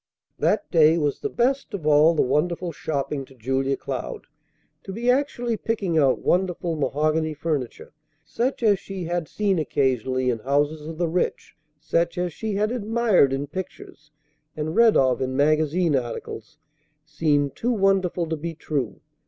[0.39, 4.25] That day was the best of all the wonderful shopping to Julia Cloud.
[4.81, 7.93] To be actually picking out wonderful mahogany furniture
[8.25, 12.71] such as she had seen occasionally in houses of the rich, such as she had
[12.71, 14.09] admired in pictures
[14.57, 16.57] and read of in magazine articles,
[17.05, 19.01] seemed too wonderful to be true.